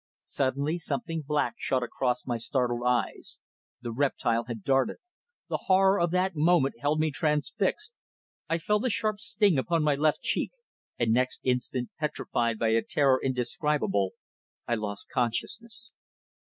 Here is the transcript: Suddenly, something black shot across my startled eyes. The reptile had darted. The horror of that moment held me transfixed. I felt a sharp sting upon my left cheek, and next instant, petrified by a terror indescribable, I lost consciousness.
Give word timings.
Suddenly, 0.23 0.79
something 0.79 1.21
black 1.21 1.53
shot 1.59 1.83
across 1.83 2.25
my 2.25 2.37
startled 2.37 2.81
eyes. 2.87 3.37
The 3.81 3.91
reptile 3.91 4.45
had 4.45 4.63
darted. 4.63 4.97
The 5.47 5.65
horror 5.67 5.99
of 5.99 6.09
that 6.09 6.35
moment 6.35 6.79
held 6.79 6.99
me 6.99 7.11
transfixed. 7.11 7.93
I 8.49 8.57
felt 8.57 8.83
a 8.83 8.89
sharp 8.89 9.19
sting 9.19 9.59
upon 9.59 9.83
my 9.83 9.93
left 9.93 10.21
cheek, 10.23 10.53
and 10.97 11.11
next 11.13 11.39
instant, 11.43 11.91
petrified 11.99 12.57
by 12.57 12.69
a 12.69 12.81
terror 12.81 13.21
indescribable, 13.23 14.13
I 14.67 14.73
lost 14.73 15.07
consciousness. 15.07 15.93